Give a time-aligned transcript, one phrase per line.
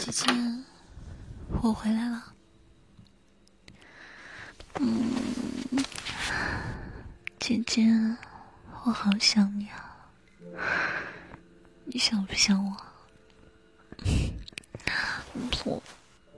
[0.00, 0.26] 姐姐，
[1.60, 2.32] 我回来了。
[4.80, 5.84] 嗯，
[7.38, 7.84] 姐姐，
[8.84, 9.94] 我好想你啊！
[11.84, 12.74] 你想不想我？
[15.50, 15.82] 不，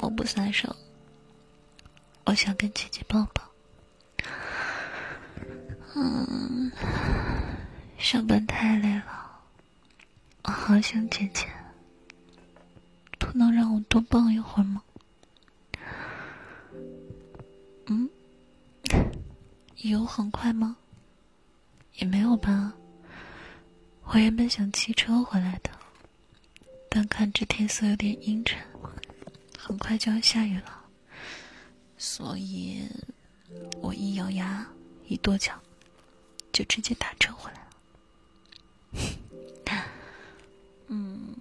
[0.00, 0.76] 我不撒手。
[2.26, 3.42] 我想跟姐姐抱抱。
[5.94, 6.70] 嗯，
[7.96, 9.40] 上班太累了，
[10.42, 11.48] 我好想姐姐。
[13.36, 14.82] 能让我多抱一会儿吗？
[17.86, 18.08] 嗯，
[19.76, 20.76] 有很快吗？
[21.94, 22.72] 也没有吧。
[24.04, 25.70] 我原本想骑车回来的，
[26.88, 28.58] 但看这天色有点阴沉，
[29.58, 30.84] 很快就要下雨了，
[31.98, 32.88] 所以
[33.80, 34.66] 我一咬牙，
[35.06, 35.60] 一跺脚，
[36.52, 37.66] 就直接打车回来了。
[40.88, 41.34] 嗯，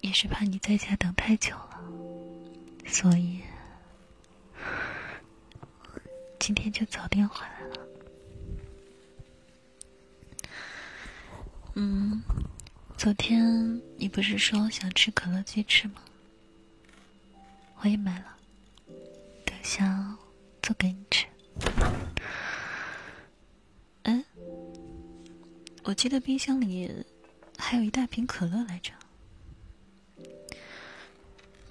[0.00, 1.80] 也是怕你在家等太久了，
[2.86, 3.40] 所以
[6.38, 7.76] 今天就早点回来了。
[11.74, 12.22] 嗯，
[12.96, 15.96] 昨天你不是说想吃可乐鸡翅吗？
[17.80, 18.36] 我也买了，
[19.44, 20.16] 等下
[20.62, 21.26] 做给你吃。
[24.04, 24.24] 嗯，
[25.82, 27.04] 我记得冰箱里
[27.58, 28.92] 还有一大瓶可乐来着。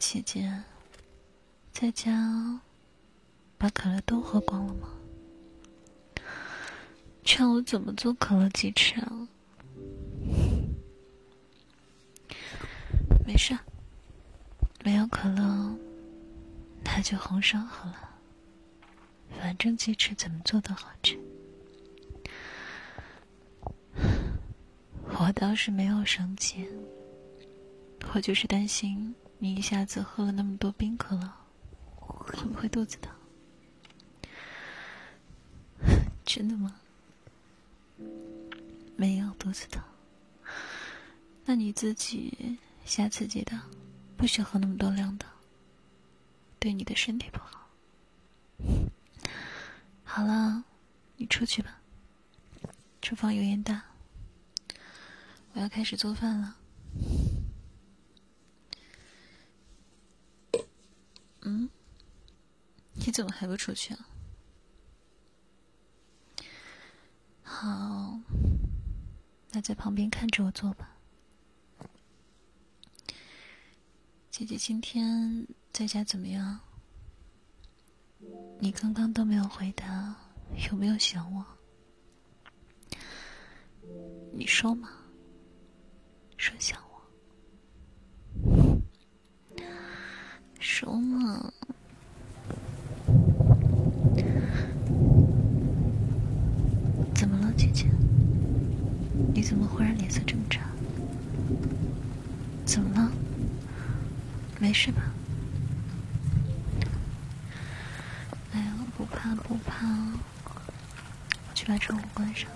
[0.05, 0.63] 姐姐，
[1.71, 2.59] 在家
[3.57, 4.89] 把可乐都喝光了吗？
[7.23, 9.27] 这样我怎么做可乐鸡翅啊？
[13.25, 13.57] 没事，
[14.83, 15.75] 没有可乐，
[16.83, 18.09] 那就红烧好了。
[19.39, 21.17] 反正鸡翅怎么做都好吃。
[25.17, 26.67] 我倒是没有生气，
[28.13, 31.29] 我就是担心你一下子喝了那么多冰可乐，
[31.97, 33.13] 会不会肚子疼？
[36.23, 36.79] 真的吗？
[38.95, 39.83] 没有肚子疼，
[41.43, 42.57] 那你自己。
[42.85, 43.59] 下次记得，
[44.15, 45.25] 不许喝那么多凉的，
[46.57, 47.67] 对你的身体不好。
[50.05, 50.63] 好了，
[51.17, 51.81] 你出去吧。
[53.01, 53.83] 厨房油烟大，
[55.51, 56.55] 我要开始做饭了。
[61.45, 61.69] 嗯，
[62.93, 64.09] 你怎么还不出去啊？
[67.43, 68.19] 好，
[69.51, 70.97] 那在旁边看着我做吧。
[74.31, 76.59] 姐姐今天在家怎么样？
[78.59, 80.15] 你刚刚都没有回答，
[80.71, 81.45] 有没有想我？
[84.33, 84.89] 你说嘛，
[86.35, 86.99] 说想我，
[90.59, 91.53] 说嘛。
[97.13, 97.87] 怎么了，姐姐？
[99.33, 100.61] 你怎么忽然脸色这么差？
[102.65, 103.11] 怎么了？
[104.59, 105.03] 没事吧？
[108.51, 109.85] 哎呀，不怕不怕，
[110.47, 112.49] 我去把窗户关上，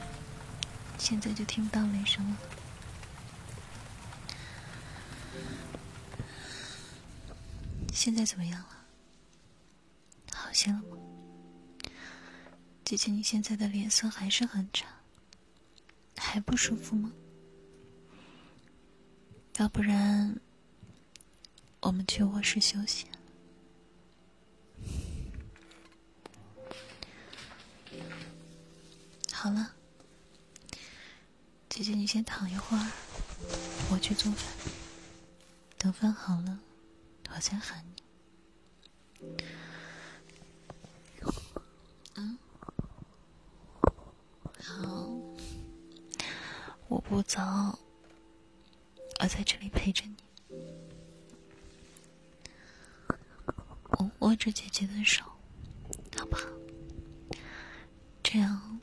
[0.97, 2.37] 现在就听不到雷声了。
[7.93, 8.69] 现在怎么样了？
[10.33, 10.97] 好些了吗？
[12.83, 14.87] 姐姐，你现在的脸色还是很差，
[16.29, 17.13] 还不舒服吗？
[19.57, 20.39] 要不然……
[21.79, 23.07] 我们去卧室休息。
[29.31, 29.73] 好了，
[31.69, 32.91] 姐姐，你先躺一会儿，
[33.89, 34.45] 我去做饭。
[35.77, 36.59] 等饭好了，
[37.29, 38.03] 我再喊你。
[42.15, 42.37] 嗯，
[44.61, 45.06] 好，
[46.89, 47.41] 我不走，
[49.19, 50.15] 我在这里陪着你。
[53.89, 55.25] 我握着姐姐的手，
[56.17, 56.43] 好不好？
[58.23, 58.79] 这样，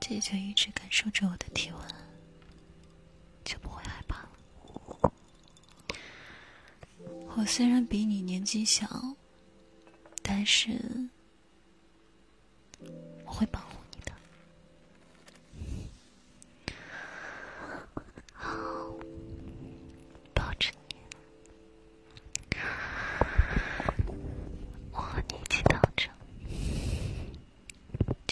[0.00, 1.80] 姐姐一直感受着我的体温，
[3.44, 4.30] 就不会害怕了。
[7.36, 8.88] 我虽然比你年纪小，
[10.22, 11.08] 但是
[13.24, 13.77] 我会保护。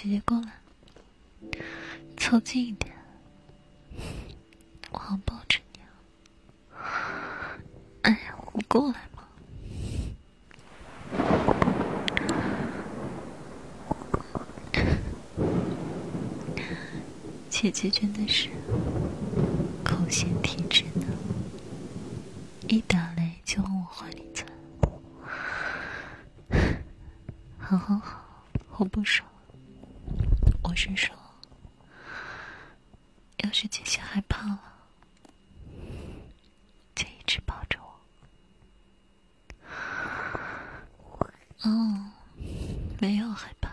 [0.07, 0.53] 姐姐过来，
[2.17, 2.95] 凑近一点，
[4.93, 5.81] 我好抱着你
[6.73, 7.59] 啊！
[8.03, 9.27] 哎呀，我过来吗？
[17.51, 18.49] 姐姐真的是
[19.83, 21.07] 口嫌体直呢，
[22.69, 24.47] 一打雷就往我怀里钻。
[27.59, 28.45] 好好好，
[28.77, 29.27] 我不说。
[30.63, 31.15] 我是说，
[33.39, 34.61] 要是姐姐害怕了，
[36.95, 37.87] 就一直抱着我。
[41.63, 42.13] 哦，
[43.01, 43.66] 没有害怕。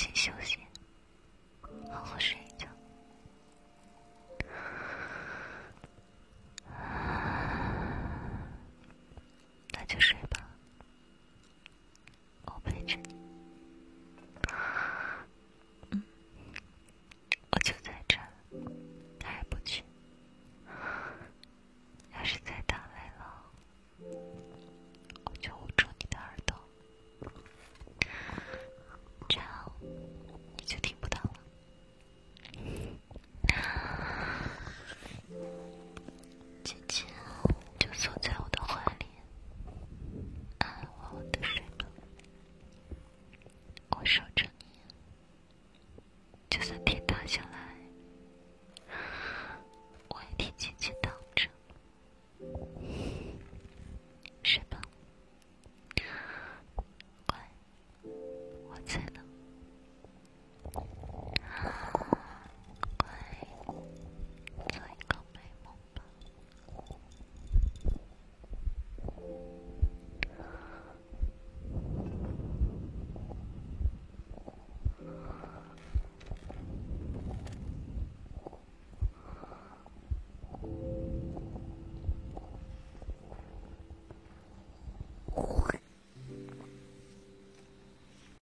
[0.00, 0.49] 请休息。